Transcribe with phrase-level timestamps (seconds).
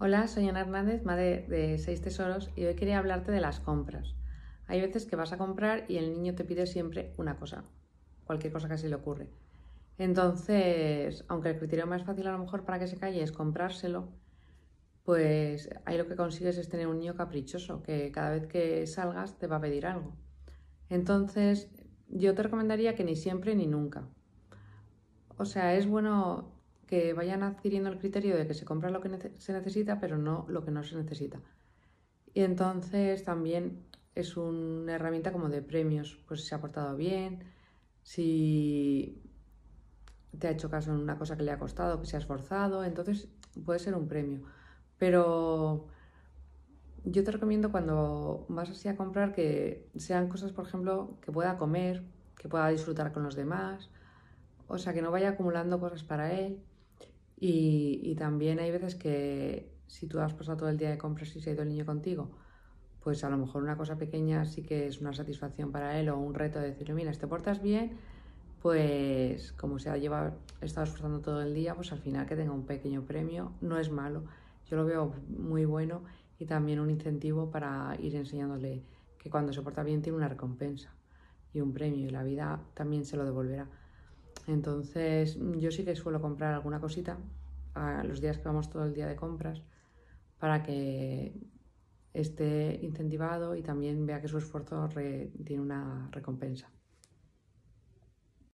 [0.00, 4.14] Hola, soy Ana Hernández, madre de seis tesoros, y hoy quería hablarte de las compras.
[4.68, 7.64] Hay veces que vas a comprar y el niño te pide siempre una cosa,
[8.24, 9.28] cualquier cosa que se le ocurre.
[9.98, 14.08] Entonces, aunque el criterio más fácil a lo mejor para que se calle es comprárselo,
[15.02, 19.36] pues ahí lo que consigues es tener un niño caprichoso, que cada vez que salgas
[19.36, 20.14] te va a pedir algo.
[20.90, 21.72] Entonces,
[22.08, 24.06] yo te recomendaría que ni siempre ni nunca.
[25.38, 26.57] O sea, es bueno
[26.88, 30.46] que vayan adquiriendo el criterio de que se compra lo que se necesita, pero no
[30.48, 31.40] lo que no se necesita.
[32.34, 37.44] Y entonces también es una herramienta como de premios, pues si se ha portado bien,
[38.02, 39.22] si
[40.38, 42.84] te ha hecho caso en una cosa que le ha costado, que se ha esforzado,
[42.84, 43.28] entonces
[43.64, 44.40] puede ser un premio.
[44.98, 45.88] Pero
[47.04, 51.58] yo te recomiendo cuando vas así a comprar que sean cosas, por ejemplo, que pueda
[51.58, 52.02] comer,
[52.36, 53.90] que pueda disfrutar con los demás,
[54.68, 56.62] o sea, que no vaya acumulando cosas para él
[57.40, 61.40] y, también hay veces que si tú has pasado todo el día de compras y
[61.40, 62.30] se ha ido el niño contigo,
[63.00, 66.18] pues a lo mejor una cosa pequeña sí que es una satisfacción para él o
[66.18, 67.92] un reto de decirle, mira, te portas bien,
[68.60, 72.52] pues como se ha llevado, estado esforzando todo el día, pues al final que tenga
[72.52, 74.24] un pequeño premio no es malo.
[74.66, 76.02] Yo lo veo muy bueno
[76.38, 78.82] y también un incentivo para ir enseñándole
[79.18, 80.92] que cuando se porta bien tiene una recompensa
[81.52, 83.68] y un premio y la vida también se lo devolverá.
[84.48, 87.18] Entonces, yo sí que suelo comprar alguna cosita
[87.74, 89.62] a los días que vamos todo el día de compras
[90.38, 91.34] para que
[92.14, 94.88] esté incentivado y también vea que su esfuerzo
[95.44, 96.70] tiene una recompensa.